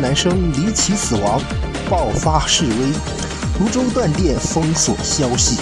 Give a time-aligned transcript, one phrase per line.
[0.00, 1.40] 男生离奇死亡，
[1.90, 2.72] 爆发示威，
[3.58, 5.60] 泸州断电封锁消息。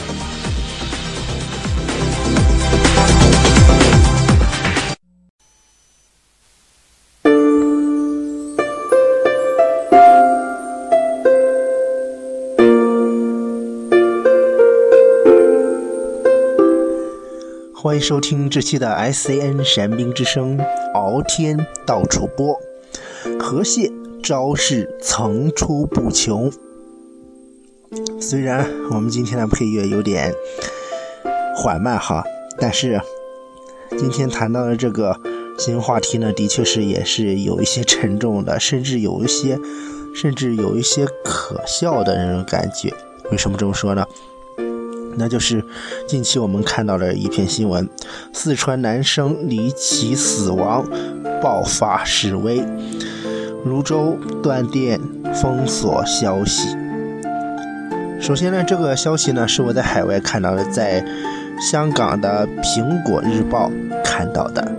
[17.82, 20.58] 欢迎收听这期的 SCN 神兵之声，
[20.94, 22.54] 敖天到处播，
[23.40, 23.90] 河蟹
[24.22, 26.52] 招式层出不穷。
[28.20, 30.32] 虽然我们今天的配乐有点
[31.56, 32.24] 缓慢哈，
[32.58, 33.00] 但是
[33.98, 35.16] 今天谈到的这个
[35.58, 39.58] 新话题呢，的确是也是有一些沉重的，甚至有一些，
[40.14, 42.94] 甚至有一些可笑的那种感觉。
[43.32, 44.06] 为什么这么说呢？
[45.16, 45.64] 那就是
[46.06, 47.88] 近期我们看到的一篇新闻：
[48.32, 50.88] 四川男生离奇死亡，
[51.42, 52.64] 爆发示威，
[53.64, 55.00] 泸州断电
[55.34, 56.76] 封锁消息。
[58.20, 61.04] 首先呢，这个消息呢是我在海外看到的，在
[61.60, 63.70] 香港的《苹果日报》
[64.04, 64.72] 看到的。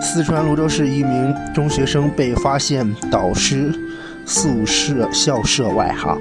[0.00, 3.72] 四川泸州市一名中学生被发现倒尸
[4.26, 6.18] 宿舍校舍外，哈，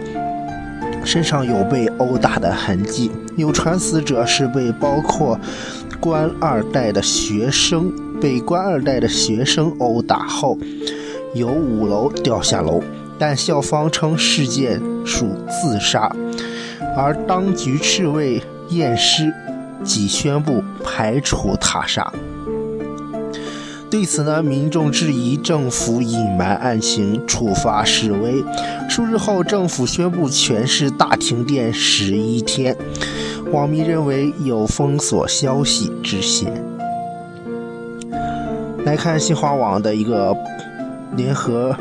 [1.04, 3.12] 身上有被殴打的痕迹。
[3.36, 5.38] 有传死者是被包括
[6.00, 10.58] 官二代的学生被官二代的学生殴打后，
[11.34, 12.82] 由五楼掉下楼，
[13.20, 16.10] 但校方称事件属自杀，
[16.96, 19.34] 而当局斥未验尸，
[19.84, 22.14] 即宣布排除他杀。
[23.90, 28.44] 对此呢，民众质疑政府隐瞒案情，触发示威。
[28.90, 32.76] 数日后，政府宣布全市大停电十一天。
[33.52, 36.52] 网民认为有封锁消息之嫌。
[38.84, 40.36] 来看新华网的一个
[41.16, 41.76] 联合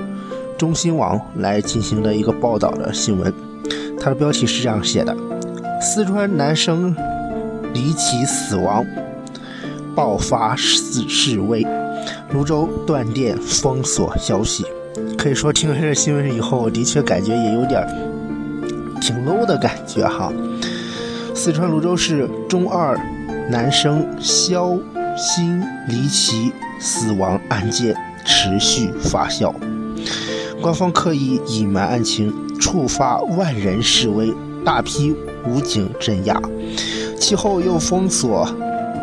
[0.57, 3.33] 中新网来进行的一个报道的新闻，
[3.99, 5.17] 它的标题是这样写的：
[5.81, 6.95] 四川男生
[7.73, 8.87] 离奇死亡，
[9.97, 11.67] 爆发示示威。
[12.31, 14.65] 泸州断电封锁消息，
[15.17, 17.87] 可以说听了这新闻以后，的确感觉也有点
[19.01, 20.33] 挺 low 的感觉哈。
[21.35, 22.99] 四川泸州市中二
[23.51, 24.77] 男生肖
[25.17, 29.53] 鑫离奇死亡案件持续发酵，
[30.61, 34.33] 官方刻意隐瞒案情，触发万人示威，
[34.65, 35.15] 大批
[35.47, 36.41] 武警镇压，
[37.21, 38.49] 其后又封锁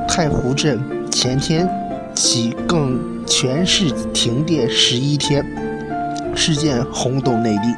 [0.07, 0.79] 太湖镇，
[1.11, 1.69] 前天。
[2.21, 5.43] 起更全市停电十一天，
[6.35, 7.75] 事件轰动内地，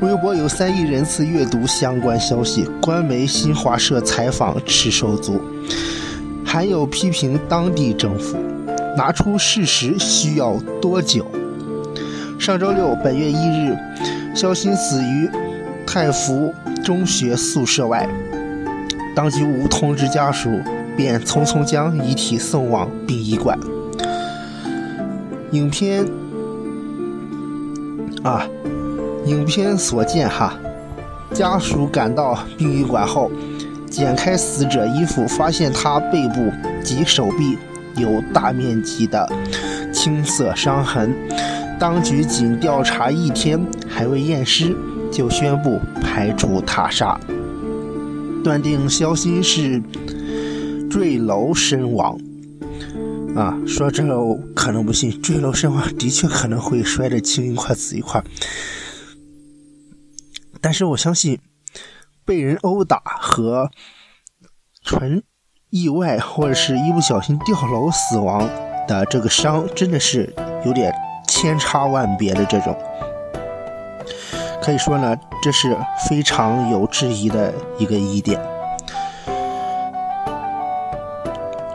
[0.00, 5.40] 微博有三亿人次阅读相关消息，官媒新华社采访吃手族，
[6.44, 8.38] 还有批评当地政府，
[8.96, 11.26] 拿出事实需要多久？
[12.38, 13.76] 上周六，本月一日，
[14.32, 15.28] 肖鑫死于
[15.84, 16.54] 太福
[16.84, 18.08] 中学宿舍外，
[19.12, 20.48] 当局无通知家属。
[20.96, 23.58] 便匆匆将遗体送往殡仪馆。
[25.52, 26.04] 影片
[28.22, 28.46] 啊，
[29.26, 30.54] 影片所见哈，
[31.32, 33.30] 家属赶到殡仪馆后，
[33.88, 36.50] 剪开死者衣服，发现他背部
[36.82, 37.56] 及手臂
[37.96, 39.30] 有大面积的
[39.92, 41.14] 青色伤痕。
[41.78, 44.74] 当局仅调查一天，还未验尸，
[45.12, 47.18] 就宣布排除他杀，
[48.42, 49.80] 断定肖鑫是。
[50.98, 52.18] 坠楼身亡
[53.36, 53.60] 啊！
[53.66, 54.02] 说这
[54.54, 58.24] 可能不信，坠楼身亡的确可能会摔得青一块紫一块，
[60.62, 61.38] 但是我相信
[62.24, 63.70] 被人殴打和
[64.82, 65.22] 纯
[65.68, 68.48] 意外或者是一不小心掉楼死亡
[68.88, 70.32] 的这个伤，真的是
[70.64, 70.94] 有点
[71.28, 72.74] 千差万别的这种。
[74.62, 75.76] 可以说呢，这是
[76.08, 78.40] 非常有质疑的一个疑点。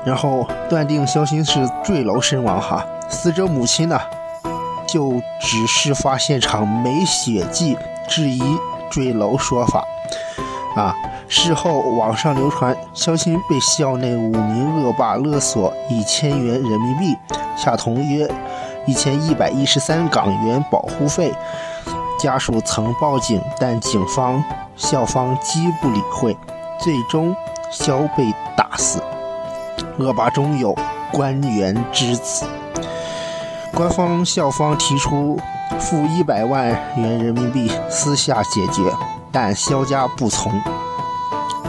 [0.03, 3.99] 然后断定肖鑫是坠楼身亡，哈，死者母亲呢
[4.87, 7.77] 就指事发现场没血迹，
[8.07, 8.41] 质疑
[8.89, 9.83] 坠楼说法。
[10.75, 10.95] 啊，
[11.27, 17.17] 事后网上流传肖鑫被校内五名恶霸勒索一千元人民币，
[17.57, 18.29] 下同约
[18.87, 21.33] 一千一百一十三港元保护费。
[22.17, 24.43] 家属曾报警，但警方、
[24.75, 26.37] 校方皆不理会，
[26.79, 27.35] 最终
[27.69, 29.01] 肖被打死。
[29.97, 30.75] 恶霸中有
[31.11, 32.45] 官员之子。
[33.73, 35.39] 官方校方提出
[35.79, 36.67] 付一百万
[36.97, 38.83] 元人民币私下解决，
[39.31, 40.51] 但萧家不从。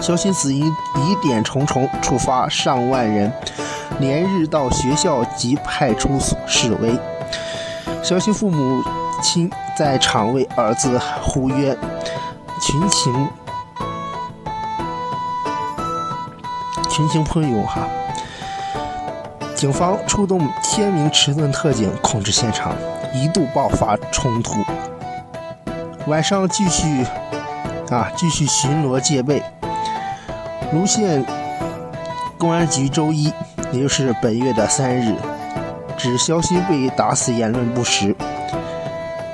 [0.01, 3.33] 萧新子因疑点重重，触发上万人
[4.01, 6.99] 连日到学校及派出所示威。
[8.03, 8.83] 萧新父母
[9.23, 9.49] 亲
[9.79, 11.79] 在场为儿子呼冤，
[12.61, 13.29] 群情
[16.91, 17.87] 群情喷涌哈。
[19.63, 22.75] 警方出动千名迟钝特警控制现场，
[23.15, 24.57] 一度爆发冲突。
[26.09, 27.07] 晚上继续
[27.89, 29.41] 啊，继续巡逻戒备。
[30.73, 31.25] 泸县
[32.37, 33.33] 公安局周一，
[33.71, 35.15] 也就是本月的三日，
[35.97, 38.17] 指肖新被打死言论不实，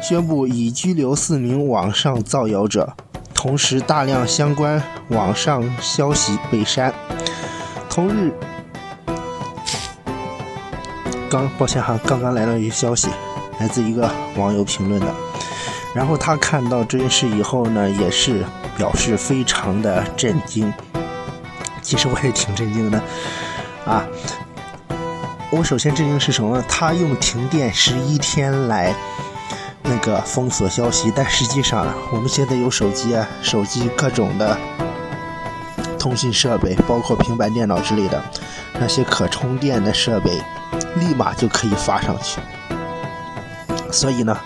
[0.02, 2.92] 宣布已拘留四名网上造谣者，
[3.32, 6.92] 同时大量相关网上消息被删。
[7.88, 8.30] 同日，
[11.30, 13.08] 刚抱歉哈，刚刚来了一个消息，
[13.60, 15.06] 来自一个网友评论的，
[15.94, 18.44] 然后他看到这件事以后呢，也是
[18.76, 20.72] 表示非常的震惊。
[21.82, 23.02] 其实我也挺震惊的，
[23.86, 24.04] 啊，
[25.50, 26.62] 我首先震惊是什么？
[26.69, 28.94] 他用停电十一天来
[29.82, 34.58] 那个封锁消息，但实际上我们现在有手机啊，手机各种的
[35.99, 38.23] 通讯设备，包括平板电脑之类的
[38.81, 40.31] 那些可充电的设备，
[40.97, 42.41] 立马就可以发上去。
[43.91, 44.39] 所以呢，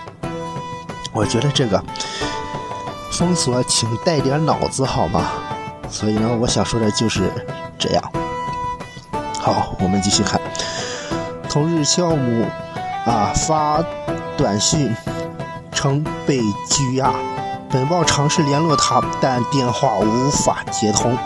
[1.11, 1.83] 我觉得这个
[3.11, 5.31] 封锁，请带点脑子好吗？
[5.89, 7.31] 所以呢，我想说的就是
[7.77, 8.03] 这样。
[9.39, 10.39] 好，我们继续看。
[11.49, 12.45] 同日，肖母
[13.05, 13.83] 啊发
[14.35, 14.95] 短信
[15.71, 16.39] 称被
[16.69, 17.13] 拘押，
[17.73, 21.17] 本报尝试联络他，但电话无法接通。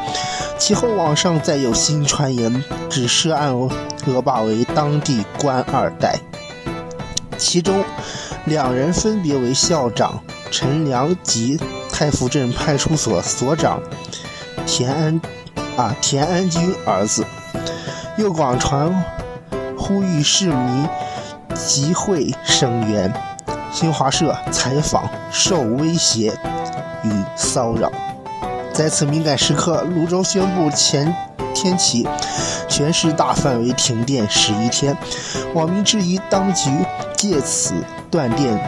[0.57, 6.17] 其后，网上再有新传言，指涉案恶霸为当地官二代，
[7.37, 7.83] 其中
[8.45, 11.59] 两人分别为校长陈良及
[11.91, 13.81] 太福镇派出所所长。
[14.65, 15.21] 田安，
[15.75, 17.25] 啊，田安军儿子，
[18.17, 19.03] 又广传
[19.77, 20.87] 呼吁市民
[21.53, 23.13] 集会声援。
[23.71, 26.33] 新华社采访受威胁
[27.03, 27.91] 与骚扰。
[28.73, 31.13] 在此敏感时刻，泸州宣布前
[31.53, 32.07] 天起
[32.67, 34.95] 全市大范围停电十一天。
[35.53, 36.69] 网民质疑当局
[37.15, 37.73] 借此
[38.11, 38.59] 断电、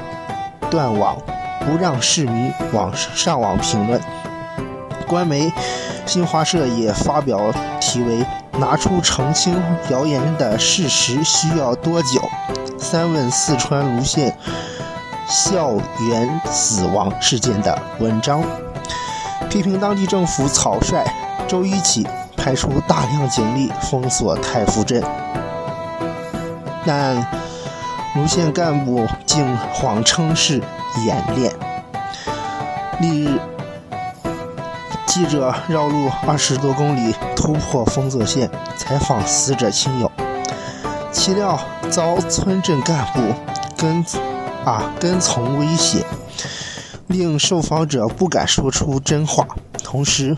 [0.70, 1.16] 断网，
[1.60, 4.02] 不让市民网上网评论。
[5.08, 5.52] 官媒
[6.06, 8.26] 新华社也发表题为
[8.60, 9.60] “拿出澄清
[9.90, 12.22] 谣言的事实需要多久？”
[12.78, 14.36] 三问四川泸县
[15.30, 15.76] 校
[16.10, 18.44] 园死亡事件的文章，
[19.50, 21.06] 批评当地政府草率，
[21.48, 25.04] 周一起派出大量警力封锁太福镇，
[26.84, 27.16] 但
[28.16, 30.62] 泸县干部竟谎称是
[31.06, 31.54] 演练。
[33.00, 33.40] 翌日。
[35.06, 38.48] 记者绕路二十多公里，突破封锁线，
[38.78, 40.10] 采访死者亲友，
[41.12, 41.60] 岂料
[41.90, 43.34] 遭村镇干部
[43.76, 44.06] 跟
[44.70, 46.06] 啊跟从威胁，
[47.08, 49.48] 令受访者不敢说出真话。
[49.84, 50.38] 同时，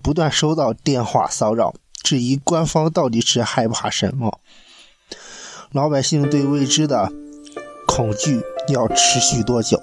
[0.00, 4.40] 不断收到电话骚扰，质疑官方到底是害怕什么？
[5.72, 7.12] 老百姓对未知的
[7.86, 9.78] 恐惧要持续多久？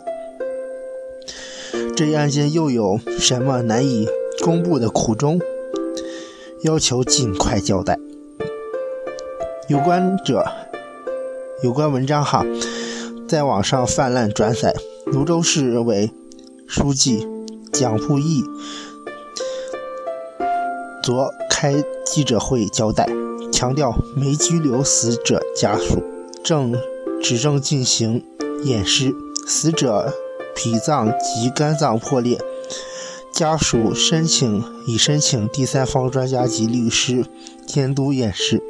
[1.95, 4.07] 这一案件又有什么难以？
[4.43, 5.39] 公布的苦衷，
[6.63, 7.99] 要求尽快交代。
[9.67, 10.43] 有关者，
[11.61, 12.43] 有关文章哈，
[13.33, 14.75] 在网上泛滥转载。
[15.11, 16.11] 泸州市委
[16.67, 17.27] 书记
[17.71, 18.43] 蒋布义
[21.01, 23.09] 昨开记者会交代，
[23.51, 26.03] 强调没拘留死者家属，
[26.43, 26.75] 正
[27.23, 28.23] 指证进行
[28.65, 29.11] 验尸，
[29.47, 30.13] 死者
[30.55, 32.39] 脾脏及肝脏破裂。
[33.33, 37.25] 家属申请已申请第三方专家及律师
[37.65, 38.61] 监督验尸。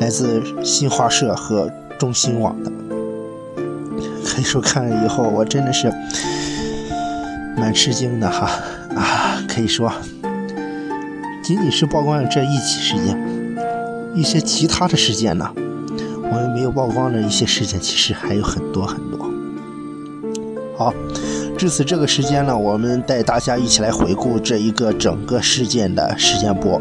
[0.00, 2.72] 来自新华社和中新网的，
[4.34, 5.88] 可以说看了以后，我真的是
[7.56, 8.50] 蛮吃惊的哈
[8.96, 9.40] 啊！
[9.46, 9.92] 可以说，
[11.42, 13.16] 仅仅是曝光了这一起事件，
[14.12, 19.30] 一些其他的事件呢，我们没有曝光的一些事件，其实还有很多很多。
[20.76, 20.92] 好。
[21.56, 26.80] 至此，这个时间呢，我们带大家一起来回顾这一个整个事件的时间波。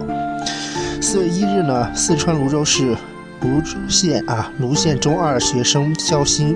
[1.00, 2.98] 四月一日呢，四川泸州市
[3.40, 6.56] 泸县啊泸县中二学生肖鑫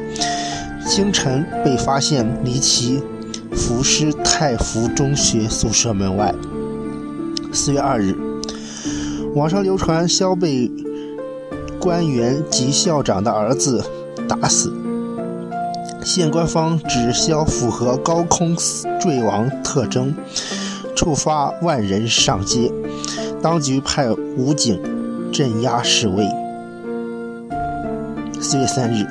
[0.87, 3.03] 清晨被发现离奇
[3.51, 6.33] 浮尸太福中学宿舍门外。
[7.51, 8.15] 四月二日，
[9.35, 10.71] 网上流传肖被
[11.77, 13.83] 官员及校长的儿子
[14.29, 14.73] 打死。
[16.05, 18.55] 现官方只消符合高空
[19.01, 20.15] 坠亡特征，
[20.95, 22.71] 触发万人上街。
[23.41, 24.81] 当局派武警
[25.33, 26.25] 镇压示威。
[28.39, 29.05] 四月三日，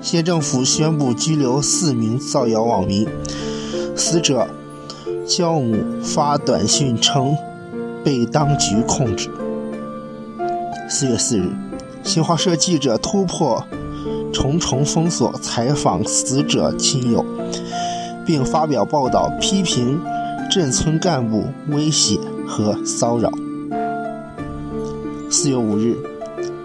[0.00, 3.06] 县政府宣布拘留四名造谣网民，
[3.94, 4.48] 死者
[5.26, 7.36] 焦母发短信称
[8.02, 9.30] 被当局控制。
[10.88, 11.50] 四月四日，
[12.02, 13.64] 新华社记者突破。
[14.32, 17.22] 重重封锁，采访死者亲友，
[18.24, 20.00] 并发表报道批评
[20.48, 22.16] 镇村干部威胁
[22.46, 23.30] 和骚扰。
[25.28, 25.96] 四月五日，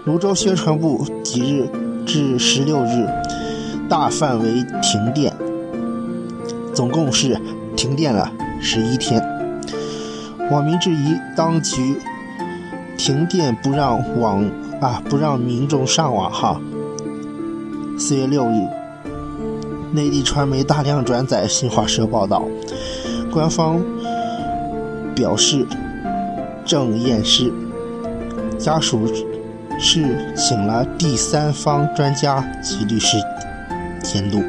[0.04, 1.68] 泸州宣传部即日
[2.06, 3.06] 至十六日
[3.88, 5.32] 大范围停电，
[6.74, 7.40] 总共是
[7.76, 9.22] 停电了十一天。
[10.50, 11.98] 网民质疑当局
[12.96, 14.44] 停电不让网
[14.80, 16.60] 啊不让民众上网哈。
[17.98, 18.66] 四月六日，
[19.92, 22.42] 内地传媒大量转载新华社报道，
[23.32, 23.80] 官方
[25.14, 25.66] 表示
[26.64, 27.52] 正验尸，
[28.58, 29.06] 家属
[29.78, 33.16] 是请了第三方专家及律师
[34.06, 34.42] 监督。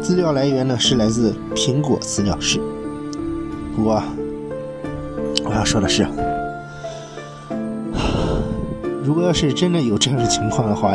[0.00, 2.60] 资料来源呢是来自苹果资料室。
[3.74, 4.02] 不过
[5.44, 6.06] 我要说的是，
[9.02, 10.94] 如果要是真的有这样的情况的话，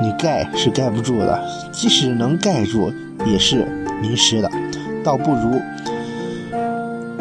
[0.00, 1.38] 你盖是盖不住的，
[1.72, 2.92] 即使能盖住，
[3.26, 3.66] 也是
[4.00, 4.50] 迷失的，
[5.02, 5.60] 倒不如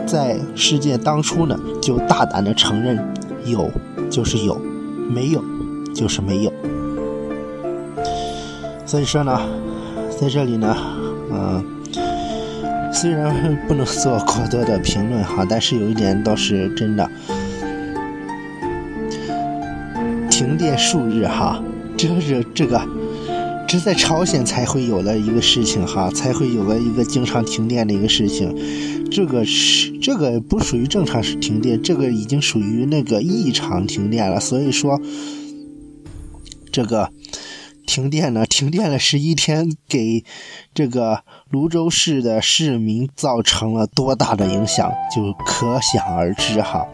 [0.06, 2.98] 在事件当初呢，就大胆的承认
[3.46, 3.70] 有
[4.10, 4.56] 就是有，
[5.10, 5.44] 没有
[5.96, 6.53] 就是没有。
[8.94, 9.42] 所以说呢，
[10.22, 10.78] 在这里呢，
[11.32, 11.66] 嗯，
[12.94, 17.10] 虽然不能做过多的评论哈，但是有一点倒是真的，
[20.30, 21.60] 停电数日哈。
[21.98, 22.80] 这是这个，
[23.68, 28.56] 这在朝鲜才会有的一个事情哈，才会有的一个经常停电的一个事情。
[29.10, 34.40] 这个是这个不属于正常停电，这个已经属于那个异常停电了。
[34.40, 35.02] 所以说，
[36.72, 37.10] 这个
[37.86, 40.24] 停电呢，停电了十一天，给
[40.74, 46.88] 这个泸州市的市民造成了多大的影响，就可想而知哈。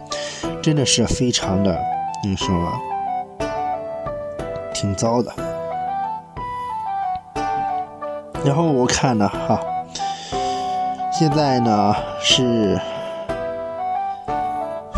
[0.62, 1.80] 真的是非常的，
[2.24, 2.80] 你说。
[4.72, 5.34] 挺糟的，
[8.46, 9.60] 然后我看呢，哈，
[11.12, 12.80] 现在呢是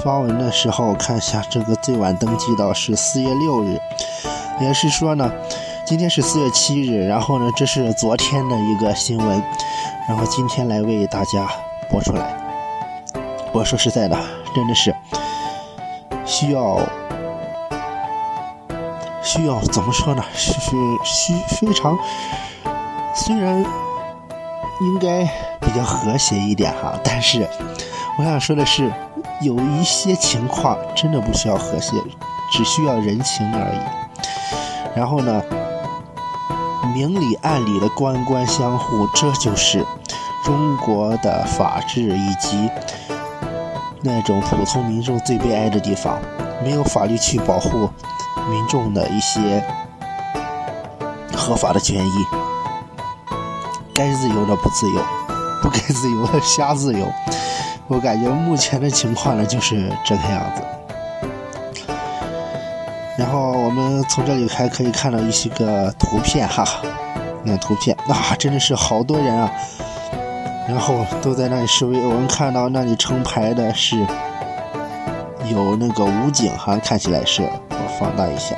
[0.03, 3.79] 发文的时候，看一下这个最晚登记到是四月六日，
[4.61, 5.31] 也是说呢，
[5.91, 9.43] 今天是四月七日，然后呢这是昨天的一个新闻，
[10.07, 11.49] 然后今天来为大家
[11.89, 12.33] 播出来。
[13.51, 14.17] 我说实在的，
[14.55, 14.95] 真的是
[16.25, 16.79] 需要。
[19.21, 20.23] 需要怎么说呢？
[20.33, 20.53] 是
[21.03, 21.99] 需非常，
[23.13, 23.61] 虽然
[24.79, 25.25] 应该
[25.59, 27.45] 比较和谐一点哈，但是
[28.17, 28.89] 我想说的是，
[29.41, 31.97] 有一些情况真的不需要和谐，
[32.49, 34.95] 只需要人情而已。
[34.95, 35.43] 然后呢，
[36.93, 39.85] 明里暗里的官官相护，这就是
[40.43, 42.69] 中国的法治以及
[44.01, 46.19] 那种普通民众最悲哀的地方，
[46.63, 47.89] 没有法律去保护。
[48.49, 49.63] 民众的一些
[51.35, 52.11] 合法的权益，
[53.93, 55.01] 该自由的不自由，
[55.61, 57.07] 不该自由的瞎自由。
[57.87, 60.80] 我感觉目前的情况呢就是这个样子。
[63.21, 66.65] 然后我们从这里还可以看到一些个图片哈，
[67.43, 69.51] 那图片啊，真的是好多人啊，
[70.67, 72.03] 然后都在那里示威。
[72.03, 73.95] 我们看到那里成排的是
[75.51, 77.77] 有那个武警哈，看起来是我。
[77.99, 78.55] 放大一下，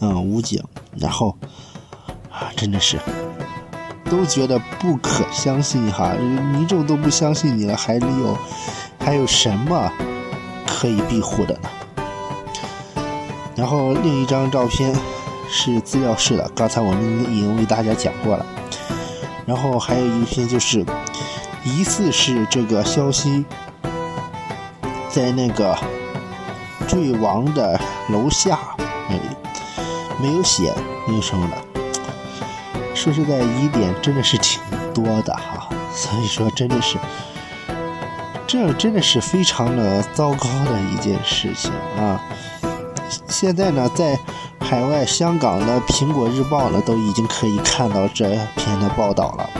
[0.00, 0.60] 嗯，武警，
[0.96, 1.36] 然后
[2.28, 2.98] 啊，真的是
[4.10, 6.14] 都觉得不可相信哈，
[6.52, 8.36] 民众都不相信你了，还有
[8.98, 9.88] 还有什么
[10.66, 11.68] 可以庇护的呢？
[13.60, 14.90] 然后另一张照片
[15.46, 18.46] 是资料室的，刚才我们已经为大家讲过了。
[19.44, 20.82] 然后还有一篇就是
[21.62, 23.44] 疑似是这个消息
[25.10, 25.76] 在那个。
[26.88, 28.58] 坠亡的楼下，
[29.08, 29.22] 那里
[30.20, 30.74] 没有写
[31.06, 31.80] 那个什么的。
[32.96, 34.60] 说实在，疑点真的是挺
[34.92, 36.98] 多的哈，所以说真的是，
[38.44, 42.20] 这真的是非常的糟糕的一件事情啊。
[43.28, 44.18] 现在呢，在
[44.60, 48.24] 海外香港的《苹果日报》呢，都已经可以看到这
[48.56, 49.50] 篇的报道了，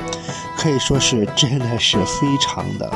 [0.56, 2.90] 可以说是真的是非常的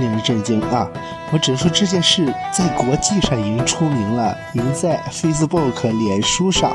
[0.00, 0.88] 令人震惊啊！
[1.32, 6.72] 我只能说这件事在国际上已经出名了，已经在 Facebook、脸书上，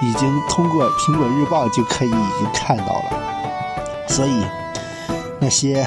[0.00, 4.06] 已经通过苹果日报就可以已经看到了。
[4.06, 4.44] 所以
[5.40, 5.86] 那些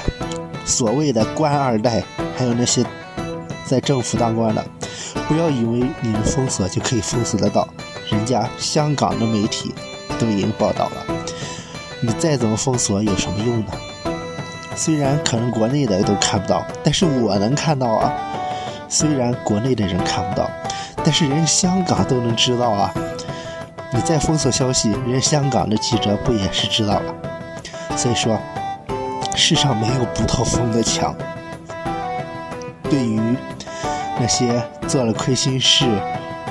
[0.66, 2.04] 所谓的官二代，
[2.38, 2.84] 还有那些
[3.66, 4.64] 在政府当官的，
[5.28, 7.68] 不要以为你们封锁就可以封锁得到，
[8.10, 9.74] 人家香港的媒体
[10.20, 11.06] 都已经报道了。
[12.02, 13.72] 你再怎么封锁有什么用呢？
[14.76, 18.14] 虽然可能国内的都看不到，但是我能看到啊。
[18.88, 20.50] 虽然国内的人看不到，
[21.04, 22.94] 但是人香港都能知道啊。
[23.92, 27.16] 你再封锁消息，人香港的记者不也是知道了？
[27.98, 28.38] 所以说，
[29.36, 31.16] 世上没有不透风的墙。
[32.84, 33.20] 对于
[34.20, 35.86] 那些做了亏心事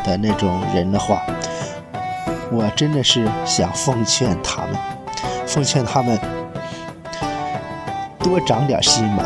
[0.04, 1.22] 的那种人的话，
[2.50, 4.76] 我真的是想奉劝他们，
[5.46, 6.18] 奉劝他们。
[8.18, 9.24] 多长点心吧，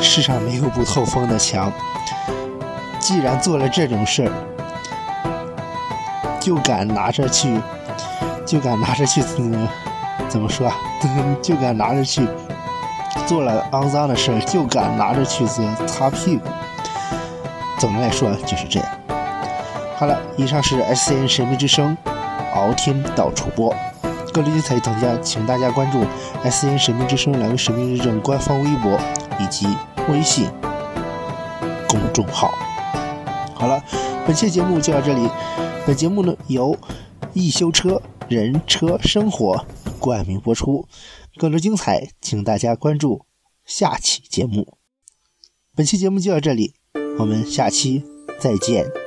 [0.00, 1.72] 世上没有不透风的墙。
[2.98, 4.32] 既然做了这种事儿，
[6.38, 7.58] 就敢拿着去，
[8.44, 9.66] 就敢拿着去，嗯，
[10.28, 10.76] 怎么说啊？
[11.40, 12.28] 就敢拿着去
[13.26, 15.46] 做了肮脏的事儿，就敢拿着去
[15.86, 16.46] 擦屁股。
[17.78, 18.88] 总的来说就是这样。
[19.98, 21.96] 好了，以上是 S C N 神秘之声，
[22.54, 23.74] 敖天到处播。
[24.32, 26.04] 更多精彩等价，请大家关注
[26.42, 28.98] S C N 神秘之声两位神秘认证官方微博
[29.38, 29.66] 以及
[30.08, 30.50] 微信
[31.88, 32.52] 公众号。
[33.54, 33.82] 好了，
[34.26, 35.30] 本期节目就到这里。
[35.86, 36.76] 本节目呢由
[37.32, 39.64] 易修车人车生活
[39.98, 40.86] 冠名播出。
[41.36, 43.24] 更多精彩，请大家关注
[43.64, 44.76] 下期节目。
[45.74, 46.74] 本期节目就到这里，
[47.18, 48.02] 我们下期
[48.38, 49.05] 再见。